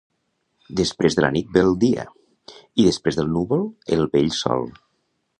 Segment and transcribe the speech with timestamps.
[0.77, 2.05] Després de la nit ve el dia,
[2.83, 3.61] i després del núvol
[3.97, 4.65] el bell sol.